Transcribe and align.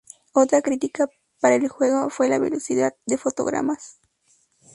Otra 0.33 0.63
crítica 0.63 1.09
para 1.41 1.53
el 1.57 1.67
juego 1.67 2.09
fue 2.09 2.27
la 2.27 2.39
velocidad 2.39 2.95
de 3.05 3.19
fotogramas. 3.19 3.99